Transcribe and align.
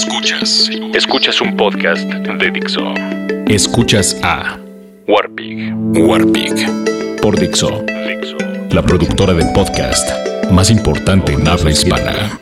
Escuchas. 0.00 0.70
Escuchas 0.94 1.40
un 1.42 1.58
podcast 1.58 2.04
de 2.08 2.50
Dixo. 2.50 2.94
Escuchas 3.48 4.16
a 4.22 4.58
Warpig. 5.06 5.74
Warpig. 5.74 7.20
Por 7.20 7.38
Dixo. 7.38 7.84
La 8.70 8.80
productora 8.80 9.34
de 9.34 9.44
podcast 9.52 10.08
más 10.50 10.70
importante 10.70 11.34
en 11.34 11.46
habla 11.46 11.70
hispana. 11.70 12.40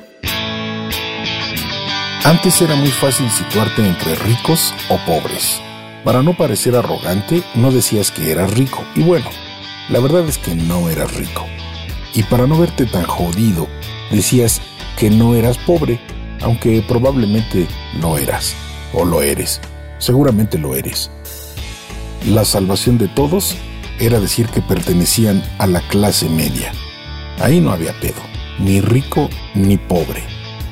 Antes 2.22 2.62
era 2.62 2.76
muy 2.76 2.92
fácil 2.92 3.28
situarte 3.28 3.84
entre 3.84 4.14
ricos 4.14 4.72
o 4.88 4.96
pobres. 5.04 5.60
Para 6.04 6.22
no 6.22 6.34
parecer 6.34 6.76
arrogante, 6.76 7.42
no 7.56 7.72
decías 7.72 8.12
que 8.12 8.30
eras 8.30 8.54
rico. 8.54 8.84
Y 8.94 9.02
bueno, 9.02 9.28
la 9.88 9.98
verdad 9.98 10.28
es 10.28 10.38
que 10.38 10.54
no 10.54 10.88
eras 10.88 11.12
rico. 11.16 11.44
Y 12.14 12.22
para 12.22 12.46
no 12.46 12.56
verte 12.56 12.86
tan 12.86 13.02
jodido, 13.02 13.66
decías 14.12 14.62
que 14.96 15.10
no 15.10 15.34
eras 15.34 15.58
pobre 15.58 15.98
aunque 16.42 16.82
probablemente 16.86 17.66
no 18.00 18.18
eras, 18.18 18.54
o 18.92 19.04
lo 19.04 19.22
eres, 19.22 19.60
seguramente 19.98 20.58
lo 20.58 20.74
eres. 20.74 21.10
La 22.26 22.44
salvación 22.44 22.98
de 22.98 23.08
todos 23.08 23.56
era 24.00 24.20
decir 24.20 24.46
que 24.48 24.60
pertenecían 24.60 25.42
a 25.58 25.66
la 25.66 25.80
clase 25.88 26.28
media. 26.28 26.72
Ahí 27.40 27.60
no 27.60 27.70
había 27.70 27.98
pedo, 28.00 28.20
ni 28.58 28.80
rico 28.80 29.28
ni 29.54 29.76
pobre. 29.76 30.22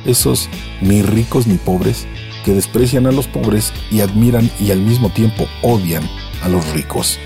Esos 0.05 0.49
ni 0.81 1.03
ricos 1.03 1.47
ni 1.47 1.57
pobres 1.57 2.07
que 2.45 2.53
desprecian 2.53 3.07
a 3.07 3.13
los 3.13 3.27
pobres 3.27 3.73
y 3.91 4.01
admiran 4.01 4.49
y 4.61 4.71
al 4.71 4.81
mismo 4.81 5.11
tiempo 5.11 5.49
odian 5.63 6.09
a 6.43 6.49
los 6.49 6.69
ricos. 6.71 7.19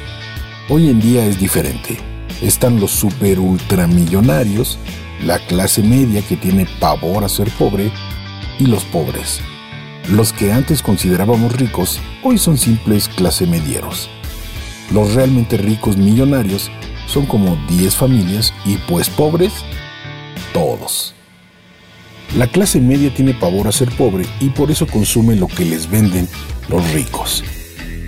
Hoy 0.68 0.88
en 0.88 1.00
día 1.00 1.26
es 1.26 1.38
diferente. 1.38 1.98
Están 2.40 2.80
los 2.80 2.90
super 2.90 3.38
ultramillonarios, 3.38 4.78
la 5.22 5.38
clase 5.40 5.82
media 5.82 6.22
que 6.22 6.36
tiene 6.36 6.66
pavor 6.78 7.24
a 7.24 7.28
ser 7.28 7.50
pobre 7.50 7.92
y 8.60 8.66
los 8.66 8.84
pobres. 8.84 9.40
Los 10.08 10.32
que 10.32 10.52
antes 10.52 10.82
considerábamos 10.82 11.56
ricos 11.56 11.98
hoy 12.22 12.38
son 12.38 12.58
simples 12.58 13.08
clase 13.08 13.46
medieros. 13.46 14.08
Los 14.92 15.14
realmente 15.14 15.56
ricos 15.56 15.96
millonarios 15.96 16.70
son 17.06 17.26
como 17.26 17.56
10 17.68 17.96
familias 17.96 18.52
y 18.64 18.76
pues 18.88 19.08
pobres, 19.08 19.52
todos. 20.52 21.14
La 22.36 22.46
clase 22.46 22.80
media 22.80 23.12
tiene 23.12 23.34
pavor 23.34 23.66
a 23.66 23.72
ser 23.72 23.90
pobre 23.90 24.26
y 24.40 24.50
por 24.50 24.70
eso 24.70 24.86
consume 24.86 25.36
lo 25.36 25.48
que 25.48 25.64
les 25.64 25.90
venden 25.90 26.28
los 26.68 26.88
ricos. 26.92 27.42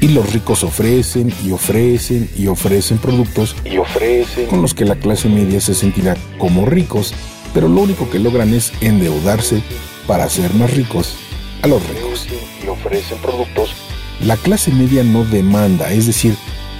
Y 0.00 0.08
los 0.08 0.32
ricos 0.32 0.64
ofrecen 0.64 1.32
y 1.44 1.52
ofrecen 1.52 2.28
y 2.36 2.48
ofrecen 2.48 2.98
productos 2.98 3.56
y 3.64 3.78
ofrecen 3.78 4.46
con 4.46 4.60
los 4.60 4.74
que 4.74 4.84
la 4.84 4.96
clase 4.96 5.28
media 5.28 5.60
se 5.60 5.74
sentirá 5.74 6.16
como 6.38 6.66
ricos, 6.66 7.14
pero 7.54 7.68
lo 7.68 7.82
único 7.82 8.10
que 8.10 8.18
logran 8.18 8.52
es 8.52 8.72
endeudarse 8.80 9.62
para 10.06 10.28
ser 10.28 10.52
más 10.54 10.72
ricos 10.74 11.16
a 11.62 11.66
los 11.66 11.86
ricos. 11.88 12.26
Y 12.64 12.68
ofrecen 12.68 13.18
productos. 13.18 13.74
La 14.20 14.36
clase 14.36 14.70
media 14.70 15.02
no 15.02 15.24
demanda, 15.24 15.92
es 15.92 16.06
decir, 16.06 16.36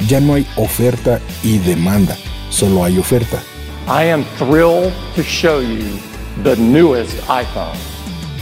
ya 0.09 0.21
no 0.21 0.35
hay 0.35 0.47
oferta 0.57 1.21
y 1.43 1.59
demanda, 1.59 2.17
solo 2.51 2.85
hay 2.85 2.99
oferta. 2.99 3.43
I 3.89 4.11
am 4.11 4.25
thrilled 4.39 4.93
to 5.17 5.23
show 5.23 5.61
you 5.61 5.99
the 6.45 6.57
newest 6.57 7.19
iPhone. 7.29 7.77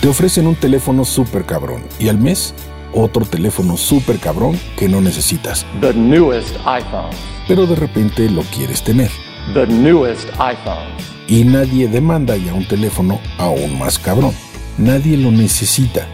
Te 0.00 0.08
ofrecen 0.08 0.46
un 0.46 0.54
teléfono 0.54 1.04
súper 1.04 1.44
cabrón 1.44 1.82
y 1.98 2.08
al 2.08 2.18
mes 2.18 2.54
otro 2.92 3.24
teléfono 3.24 3.76
súper 3.76 4.18
cabrón 4.18 4.58
que 4.76 4.88
no 4.88 5.00
necesitas. 5.00 5.64
The 5.80 5.94
newest 5.94 6.56
iPhone. 6.66 7.10
Pero 7.46 7.66
de 7.66 7.76
repente 7.76 8.28
lo 8.30 8.42
quieres 8.42 8.82
tener. 8.82 9.10
The 9.54 9.66
newest 9.66 10.28
iPhone. 10.38 10.88
Y 11.26 11.44
nadie 11.44 11.88
demanda 11.88 12.36
ya 12.36 12.52
un 12.52 12.66
teléfono 12.66 13.20
aún 13.38 13.78
más 13.78 13.98
cabrón. 13.98 14.34
Nadie 14.80 15.18
lo 15.18 15.30
necesita, 15.30 16.08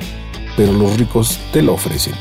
pero 0.56 0.72
los 0.72 0.98
ricos 0.98 1.38
te 1.52 1.62
lo 1.62 1.74
ofrecen. 1.74 2.14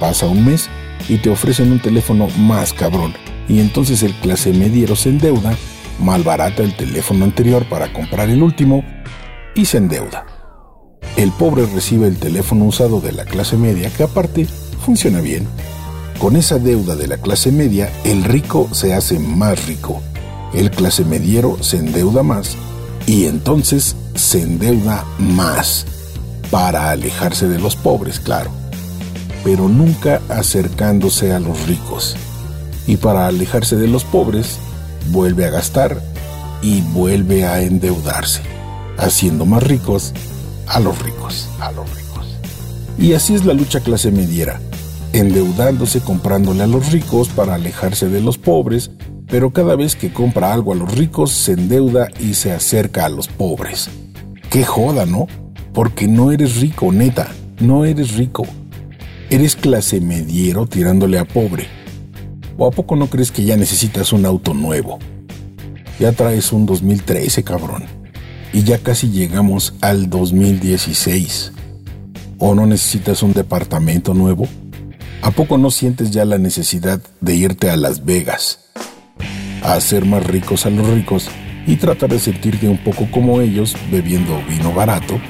Pasa 0.00 0.26
un 0.26 0.44
mes 0.44 0.68
y 1.08 1.18
te 1.18 1.30
ofrecen 1.30 1.70
un 1.70 1.80
teléfono 1.80 2.26
más 2.36 2.72
cabrón, 2.72 3.14
y 3.48 3.60
entonces 3.60 4.02
el 4.02 4.12
clase 4.14 4.52
mediero 4.52 4.96
se 4.96 5.10
endeuda, 5.10 5.56
malbarata 6.00 6.64
el 6.64 6.76
teléfono 6.76 7.24
anterior 7.24 7.64
para 7.68 7.92
comprar 7.92 8.28
el 8.28 8.42
último 8.42 8.84
y 9.54 9.66
se 9.66 9.78
endeuda. 9.78 10.26
El 11.16 11.30
pobre 11.30 11.64
recibe 11.66 12.08
el 12.08 12.16
teléfono 12.16 12.64
usado 12.64 13.00
de 13.00 13.12
la 13.12 13.24
clase 13.24 13.56
media 13.56 13.88
que 13.88 14.02
aparte 14.02 14.46
funciona 14.84 15.20
bien. 15.20 15.46
Con 16.18 16.34
esa 16.34 16.58
deuda 16.58 16.96
de 16.96 17.06
la 17.06 17.18
clase 17.18 17.52
media, 17.52 17.88
el 18.02 18.24
rico 18.24 18.68
se 18.72 18.94
hace 18.94 19.20
más 19.20 19.66
rico, 19.66 20.02
el 20.54 20.72
clase 20.72 21.04
mediero 21.04 21.56
se 21.62 21.76
endeuda 21.76 22.24
más 22.24 22.56
y 23.06 23.26
entonces 23.26 23.94
se 24.18 24.42
endeuda 24.42 25.04
más 25.18 25.86
para 26.50 26.90
alejarse 26.90 27.48
de 27.48 27.58
los 27.58 27.76
pobres, 27.76 28.20
claro, 28.20 28.50
pero 29.44 29.68
nunca 29.68 30.20
acercándose 30.28 31.32
a 31.32 31.40
los 31.40 31.66
ricos. 31.66 32.16
Y 32.86 32.96
para 32.96 33.26
alejarse 33.26 33.76
de 33.76 33.86
los 33.86 34.04
pobres, 34.04 34.58
vuelve 35.10 35.44
a 35.44 35.50
gastar 35.50 36.00
y 36.62 36.80
vuelve 36.80 37.46
a 37.46 37.62
endeudarse, 37.62 38.42
haciendo 38.96 39.46
más 39.46 39.62
ricos 39.62 40.12
a 40.66 40.80
los 40.80 41.00
ricos, 41.02 41.48
a 41.60 41.70
los 41.72 41.88
ricos. 41.94 42.26
Y 42.98 43.12
así 43.12 43.34
es 43.34 43.44
la 43.44 43.54
lucha 43.54 43.80
clase 43.80 44.10
mediera, 44.10 44.60
endeudándose 45.12 46.00
comprándole 46.00 46.62
a 46.62 46.66
los 46.66 46.92
ricos 46.92 47.28
para 47.28 47.54
alejarse 47.54 48.08
de 48.08 48.20
los 48.20 48.38
pobres, 48.38 48.90
pero 49.26 49.52
cada 49.52 49.76
vez 49.76 49.94
que 49.94 50.12
compra 50.12 50.52
algo 50.52 50.72
a 50.72 50.76
los 50.76 50.92
ricos 50.92 51.30
se 51.30 51.52
endeuda 51.52 52.08
y 52.18 52.34
se 52.34 52.52
acerca 52.52 53.04
a 53.04 53.08
los 53.10 53.28
pobres. 53.28 53.90
Qué 54.50 54.64
joda, 54.64 55.04
¿no? 55.04 55.26
Porque 55.74 56.08
no 56.08 56.32
eres 56.32 56.56
rico, 56.56 56.90
neta, 56.90 57.28
no 57.60 57.84
eres 57.84 58.16
rico. 58.16 58.46
Eres 59.28 59.56
clase 59.56 60.00
mediero 60.00 60.66
tirándole 60.66 61.18
a 61.18 61.26
pobre. 61.26 61.66
¿O 62.56 62.66
a 62.66 62.70
poco 62.70 62.96
no 62.96 63.08
crees 63.08 63.30
que 63.30 63.44
ya 63.44 63.58
necesitas 63.58 64.10
un 64.14 64.24
auto 64.24 64.54
nuevo? 64.54 64.98
Ya 66.00 66.12
traes 66.12 66.50
un 66.50 66.64
2013, 66.64 67.44
cabrón. 67.44 67.84
Y 68.54 68.62
ya 68.62 68.78
casi 68.78 69.10
llegamos 69.10 69.74
al 69.82 70.08
2016. 70.08 71.52
¿O 72.38 72.54
no 72.54 72.66
necesitas 72.66 73.22
un 73.22 73.34
departamento 73.34 74.14
nuevo? 74.14 74.48
¿A 75.20 75.30
poco 75.30 75.58
no 75.58 75.70
sientes 75.70 76.10
ya 76.10 76.24
la 76.24 76.38
necesidad 76.38 77.02
de 77.20 77.34
irte 77.34 77.68
a 77.68 77.76
Las 77.76 78.06
Vegas? 78.06 78.60
A 79.62 79.74
hacer 79.74 80.06
más 80.06 80.26
ricos 80.26 80.64
a 80.64 80.70
los 80.70 80.88
ricos 80.88 81.28
y 81.68 81.76
tratar 81.76 82.08
de 82.08 82.18
sentirte 82.18 82.66
un 82.66 82.78
poco 82.78 83.06
como 83.10 83.42
ellos 83.42 83.76
bebiendo 83.90 84.42
vino 84.48 84.72
barato. 84.72 85.20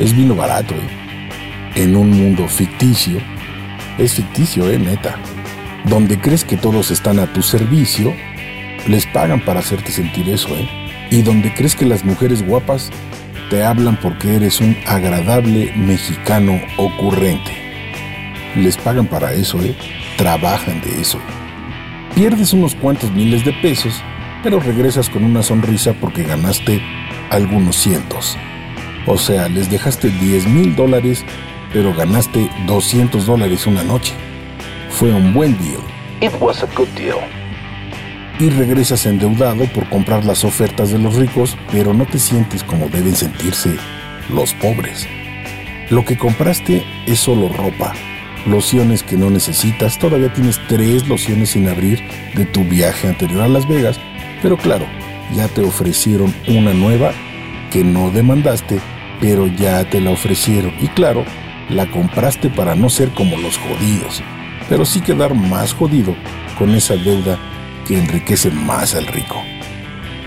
Es 0.00 0.14
vino 0.14 0.34
barato, 0.34 0.74
¿eh? 0.74 1.76
En 1.76 1.96
un 1.96 2.10
mundo 2.10 2.48
ficticio. 2.48 3.20
Es 3.96 4.14
ficticio, 4.14 4.68
¿eh? 4.68 4.80
Neta. 4.80 5.16
Donde 5.84 6.18
crees 6.18 6.44
que 6.44 6.56
todos 6.56 6.90
están 6.90 7.20
a 7.20 7.32
tu 7.32 7.40
servicio, 7.40 8.12
les 8.88 9.06
pagan 9.06 9.44
para 9.44 9.60
hacerte 9.60 9.92
sentir 9.92 10.28
eso, 10.28 10.48
¿eh? 10.48 10.68
Y 11.12 11.22
donde 11.22 11.54
crees 11.54 11.76
que 11.76 11.86
las 11.86 12.04
mujeres 12.04 12.44
guapas 12.44 12.90
te 13.48 13.62
hablan 13.62 13.96
porque 14.00 14.34
eres 14.34 14.60
un 14.60 14.76
agradable 14.86 15.72
mexicano 15.76 16.60
ocurrente. 16.78 17.52
Les 18.56 18.76
pagan 18.76 19.06
para 19.06 19.32
eso, 19.32 19.62
¿eh? 19.62 19.76
Trabajan 20.16 20.80
de 20.80 21.00
eso. 21.00 21.20
Pierdes 22.16 22.52
unos 22.52 22.74
cuantos 22.74 23.12
miles 23.12 23.44
de 23.44 23.52
pesos 23.52 24.02
pero 24.46 24.60
regresas 24.60 25.10
con 25.10 25.24
una 25.24 25.42
sonrisa 25.42 25.92
porque 25.94 26.22
ganaste 26.22 26.80
algunos 27.30 27.74
cientos. 27.74 28.36
O 29.04 29.18
sea, 29.18 29.48
les 29.48 29.68
dejaste 29.68 30.08
10 30.08 30.46
mil 30.46 30.76
dólares, 30.76 31.24
pero 31.72 31.92
ganaste 31.92 32.48
200 32.64 33.26
dólares 33.26 33.66
una 33.66 33.82
noche. 33.82 34.14
Fue 34.88 35.12
un 35.12 35.34
buen 35.34 35.58
deal. 35.58 35.80
It 36.20 36.30
was 36.40 36.62
a 36.62 36.68
good 36.76 36.86
deal. 36.94 37.18
Y 38.38 38.50
regresas 38.50 39.04
endeudado 39.06 39.64
por 39.74 39.88
comprar 39.88 40.24
las 40.24 40.44
ofertas 40.44 40.92
de 40.92 41.00
los 41.00 41.16
ricos, 41.16 41.58
pero 41.72 41.92
no 41.92 42.06
te 42.06 42.20
sientes 42.20 42.62
como 42.62 42.88
deben 42.88 43.16
sentirse 43.16 43.74
los 44.32 44.54
pobres. 44.54 45.08
Lo 45.90 46.04
que 46.04 46.16
compraste 46.16 46.84
es 47.06 47.18
solo 47.18 47.48
ropa, 47.48 47.94
lociones 48.46 49.02
que 49.02 49.16
no 49.16 49.28
necesitas, 49.28 49.98
todavía 49.98 50.32
tienes 50.32 50.60
tres 50.68 51.08
lociones 51.08 51.50
sin 51.50 51.68
abrir 51.68 52.00
de 52.36 52.44
tu 52.44 52.62
viaje 52.62 53.08
anterior 53.08 53.42
a 53.42 53.48
Las 53.48 53.66
Vegas 53.66 53.98
pero 54.42 54.56
claro, 54.56 54.86
ya 55.34 55.48
te 55.48 55.62
ofrecieron 55.62 56.34
una 56.48 56.72
nueva 56.72 57.12
que 57.70 57.82
no 57.84 58.10
demandaste, 58.10 58.80
pero 59.20 59.46
ya 59.46 59.88
te 59.88 60.00
la 60.00 60.10
ofrecieron. 60.10 60.72
Y 60.80 60.88
claro, 60.88 61.24
la 61.68 61.86
compraste 61.86 62.48
para 62.48 62.74
no 62.74 62.88
ser 62.90 63.10
como 63.10 63.36
los 63.38 63.58
jodidos, 63.58 64.22
pero 64.68 64.84
sí 64.84 65.00
quedar 65.00 65.34
más 65.34 65.72
jodido 65.72 66.14
con 66.58 66.70
esa 66.74 66.94
deuda 66.96 67.38
que 67.86 67.98
enriquece 67.98 68.50
más 68.50 68.94
al 68.94 69.06
rico. 69.06 69.42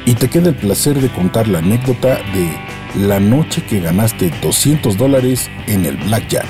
Y 0.06 0.14
te 0.16 0.30
queda 0.30 0.50
el 0.50 0.56
placer 0.56 1.00
de 1.00 1.10
contar 1.10 1.48
la 1.48 1.60
anécdota 1.60 2.20
de 2.34 2.50
la 2.96 3.20
noche 3.20 3.64
que 3.64 3.80
ganaste 3.80 4.32
200 4.42 4.98
dólares 4.98 5.50
en 5.68 5.86
el 5.86 5.98
blackjack 5.98 6.48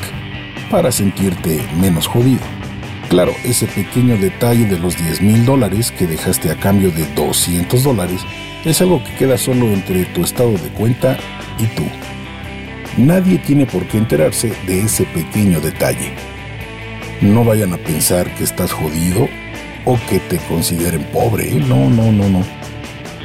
para 0.69 0.91
sentirte 0.91 1.61
menos 1.79 2.07
jodido. 2.07 2.58
Claro, 3.09 3.33
ese 3.44 3.65
pequeño 3.65 4.17
detalle 4.17 4.65
de 4.65 4.77
los 4.77 4.95
10 4.95 5.21
mil 5.21 5.44
dólares 5.44 5.91
que 5.91 6.06
dejaste 6.06 6.51
a 6.51 6.56
cambio 6.56 6.91
de 6.91 7.06
200 7.15 7.83
dólares 7.83 8.21
es 8.65 8.81
algo 8.81 9.03
que 9.03 9.15
queda 9.15 9.35
solo 9.35 9.65
entre 9.65 10.06
tu 10.06 10.23
estado 10.23 10.51
de 10.51 10.69
cuenta 10.69 11.17
y 11.57 11.65
tú. 11.75 11.83
Nadie 12.97 13.39
tiene 13.39 13.65
por 13.65 13.88
qué 13.88 13.97
enterarse 13.97 14.51
de 14.67 14.81
ese 14.81 15.06
pequeño 15.06 15.59
detalle. 15.59 16.13
No 17.19 17.44
vayan 17.44 17.73
a 17.73 17.77
pensar 17.77 18.31
que 18.35 18.44
estás 18.44 18.71
jodido 18.71 19.27
o 19.85 19.97
que 20.07 20.19
te 20.19 20.38
consideren 20.38 21.03
pobre. 21.06 21.50
¿eh? 21.50 21.63
No, 21.67 21.89
no, 21.89 22.11
no, 22.11 22.29
no. 22.29 22.44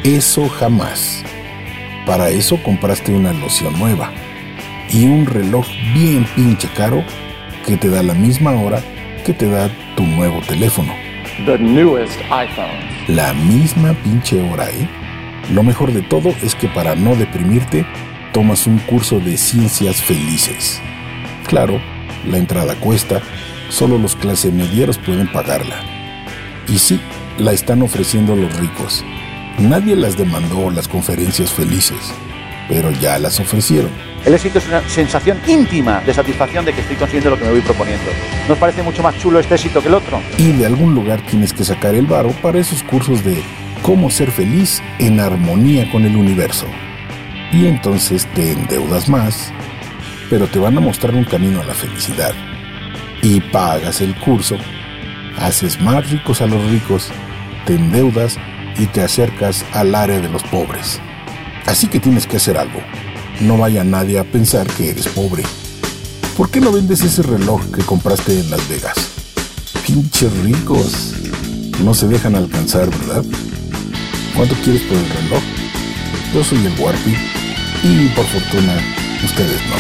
Eso 0.03 0.49
jamás. 0.49 1.23
Para 2.07 2.31
eso 2.31 2.63
compraste 2.63 3.13
una 3.13 3.35
loción 3.35 3.79
nueva 3.79 4.11
y 4.91 5.05
un 5.05 5.27
reloj 5.27 5.67
bien 5.93 6.27
pinche 6.35 6.69
caro 6.75 7.05
que 7.67 7.77
te 7.77 7.91
da 7.91 8.03
la 8.03 8.15
misma 8.15 8.53
hora 8.53 8.83
que 9.25 9.33
te 9.33 9.49
da 9.49 9.69
tu 9.97 10.05
nuevo 10.05 10.41
teléfono. 10.43 10.93
The 11.47 11.59
newest 11.59 12.21
iPhone. 12.31 12.69
La 13.09 13.33
misma 13.33 13.95
pinche 14.05 14.41
hora, 14.41 14.71
¿eh? 14.71 14.89
Lo 15.53 15.63
mejor 15.63 15.93
de 15.93 16.03
todo 16.03 16.33
es 16.43 16.55
que 16.55 16.69
para 16.69 16.95
no 16.95 17.17
deprimirte, 17.17 17.85
tomas 18.33 18.67
un 18.67 18.79
curso 18.79 19.19
de 19.19 19.37
ciencias 19.37 20.01
felices. 20.03 20.81
Claro, 21.47 21.81
la 22.27 22.39
entrada 22.39 22.75
cuesta, 22.77 23.21
solo 23.69 23.99
los 23.99 24.15
clase 24.15 24.53
medieros 24.53 24.99
pueden 24.99 25.31
pagarla. 25.33 25.77
Y 26.69 26.79
sí, 26.79 27.01
la 27.39 27.53
están 27.53 27.83
ofreciendo 27.83 28.37
los 28.37 28.57
ricos. 28.59 29.05
Nadie 29.59 29.97
las 29.97 30.17
demandó 30.17 30.71
las 30.71 30.89
conferencias 30.89 31.53
felices, 31.53 32.13
pero 32.69 32.91
ya 32.91 33.19
las 33.19 33.39
ofrecieron. 33.41 33.91
El 34.25 34.33
éxito 34.33 34.59
es 34.59 34.67
una 34.69 34.81
sensación 34.89 35.39
íntima 35.47 36.01
de 36.01 36.15
satisfacción 36.15 36.65
de 36.65 36.73
que 36.73 36.81
estoy 36.81 36.97
consiguiendo 36.97 37.31
lo 37.31 37.39
que 37.39 37.45
me 37.45 37.51
voy 37.51 37.61
proponiendo. 37.61 38.11
¿Nos 38.49 38.57
parece 38.57 38.83
mucho 38.83 39.03
más 39.03 39.19
chulo 39.19 39.39
este 39.39 39.55
éxito 39.55 39.83
que 39.83 39.89
el 39.89 39.95
otro? 39.95 40.21
Y 40.39 40.53
de 40.53 40.65
algún 40.65 40.95
lugar 40.95 41.21
tienes 41.27 41.53
que 41.53 41.65
sacar 41.65 41.95
el 41.95 42.07
varo 42.07 42.31
para 42.41 42.59
esos 42.59 42.83
cursos 42.83 43.23
de 43.23 43.43
cómo 43.83 44.09
ser 44.09 44.31
feliz 44.31 44.83
en 44.99 45.21
armonía 45.21 45.91
con 45.93 46.05
el 46.07 46.17
universo. 46.17 46.67
Y 47.53 47.67
entonces 47.67 48.27
te 48.35 48.53
endeudas 48.53 49.11
más, 49.11 49.53
pero 50.31 50.47
te 50.47 50.59
van 50.59 50.79
a 50.79 50.81
mostrar 50.81 51.15
un 51.15 51.25
camino 51.25 51.61
a 51.61 51.65
la 51.65 51.75
felicidad. 51.75 52.33
Y 53.23 53.41
pagas 53.41 54.01
el 54.01 54.15
curso, 54.17 54.57
haces 55.39 55.79
más 55.81 56.11
ricos 56.11 56.41
a 56.41 56.47
los 56.47 56.71
ricos, 56.71 57.11
te 57.67 57.75
endeudas 57.75 58.39
y 58.79 58.87
te 58.87 59.03
acercas 59.03 59.67
al 59.73 59.95
área 59.95 60.19
de 60.19 60.31
los 60.31 60.43
pobres. 60.45 61.01
Así 61.67 61.87
que 61.89 62.01
tienes 62.01 62.27
que 62.27 62.37
hacer 62.37 62.59
algo. 62.59 62.81
No 63.41 63.59
vaya 63.59 63.85
nadie 63.85 64.19
a 64.19 64.25
pensar 64.25 64.67
que 64.67 64.91
eres 64.91 65.09
pobre. 65.09 65.43
¿Por 66.37 66.51
qué 66.51 66.61
no 66.61 66.73
vendes 66.73 67.03
ese 67.03 67.23
reloj 67.23 67.61
que 67.73 67.83
compraste 67.83 68.41
en 68.41 68.51
Las 68.51 68.69
Vegas? 68.69 68.95
Pinches 69.87 70.33
ricos. 70.39 71.15
No 71.83 71.95
se 71.95 72.09
dejan 72.09 72.35
alcanzar, 72.37 72.89
¿verdad? 72.91 73.25
¿Cuánto 74.35 74.55
quieres 74.57 74.83
por 74.83 74.97
el 74.97 75.09
reloj? 75.09 75.43
Yo 76.33 76.43
soy 76.43 76.59
el 76.67 76.81
Warpy 76.81 77.17
y 77.85 78.09
por 78.09 78.25
fortuna 78.27 78.75
ustedes 79.25 79.61
no. 79.69 79.77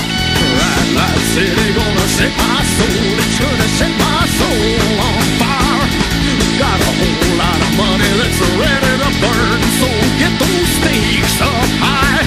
get 10.19 10.32
those 10.38 10.69
stakes 10.78 11.40
up 11.40 11.70
high. 11.82 12.22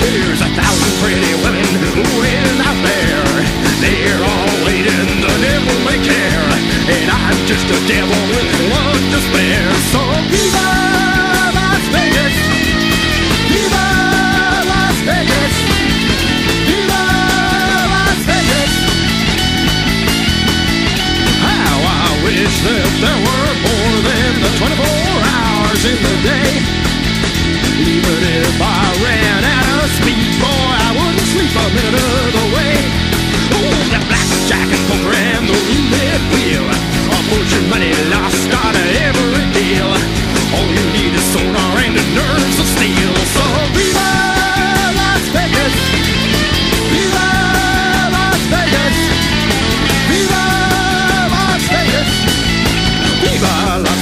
There's 0.00 0.40
a 0.40 0.50
thousand 0.56 0.92
pretty 1.02 1.32
women 1.44 1.66
waiting 2.20 2.60
out 2.64 2.78
there. 2.80 3.28
They're 3.82 4.22
all 4.24 4.52
waiting, 4.64 5.20
the 5.20 5.32
devil 5.44 5.76
may 5.84 6.00
care. 6.00 6.48
And 6.86 7.08
I'm 7.10 7.38
just 7.46 7.66
a 7.68 7.78
devil 7.90 8.20
with 8.32 8.50
one 8.72 9.02
to 9.12 9.18
spare. 9.20 9.72
So 9.92 10.15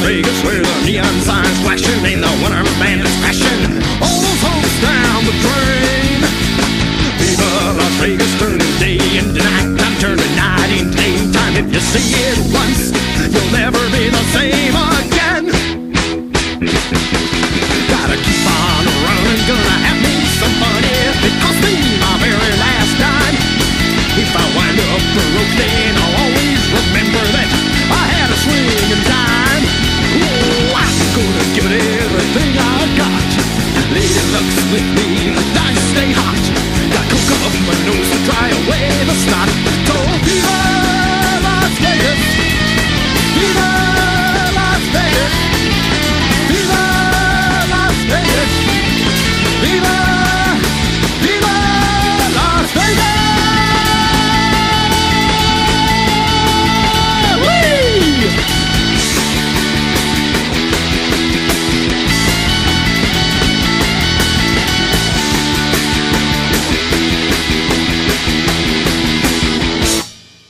Vegas 0.04 0.44
where 0.44 0.60
the 0.60 0.84
neon 0.84 1.16
signs 1.22 1.58
flashing 1.64 2.04
and 2.04 2.22
the 2.22 2.28
winter 2.44 2.62
band 2.78 3.00
is 3.00 3.14
crashing. 3.24 3.60
All 4.04 4.20
those 4.20 4.42
homes 4.44 4.76
down 4.84 5.24
the 5.24 5.32
drain. 5.40 6.20
Viva 7.16 7.72
Las 7.72 7.94
Vegas, 8.04 8.38
turning 8.38 8.74
day 8.78 9.00
into 9.16 9.40
night. 9.40 9.78
time 9.80 9.96
turning 10.04 10.36
night 10.36 10.70
into 10.76 10.94
daytime. 10.94 11.56
If 11.56 11.72
you 11.72 11.80
see 11.80 12.20
it 12.20 12.36
once, 12.52 12.92
you'll 13.32 13.50
never 13.50 13.80
be 13.96 14.10
the 14.10 14.24
same. 14.36 14.53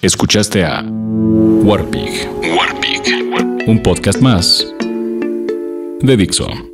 Escuchaste 0.04 0.62
a 0.62 0.82
Warpig. 0.82 2.28
Warpig. 2.54 3.66
Un 3.66 3.82
podcast 3.82 4.20
más 4.20 4.66
de 6.02 6.16
Dixo. 6.18 6.73